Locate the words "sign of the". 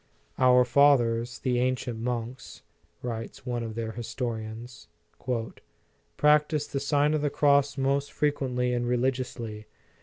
6.79-7.29